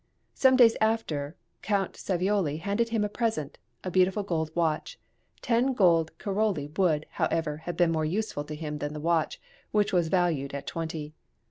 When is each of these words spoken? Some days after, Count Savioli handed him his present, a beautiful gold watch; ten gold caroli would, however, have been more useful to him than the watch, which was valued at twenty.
Some 0.33 0.55
days 0.55 0.75
after, 0.81 1.35
Count 1.61 1.93
Savioli 1.93 2.57
handed 2.59 2.89
him 2.89 3.03
his 3.03 3.11
present, 3.11 3.59
a 3.83 3.91
beautiful 3.91 4.23
gold 4.23 4.49
watch; 4.55 4.97
ten 5.43 5.73
gold 5.73 6.17
caroli 6.17 6.65
would, 6.75 7.05
however, 7.11 7.57
have 7.65 7.77
been 7.77 7.91
more 7.91 8.03
useful 8.03 8.43
to 8.45 8.55
him 8.55 8.79
than 8.79 8.93
the 8.93 8.99
watch, 8.99 9.39
which 9.69 9.93
was 9.93 10.07
valued 10.07 10.55
at 10.55 10.65
twenty. 10.65 11.13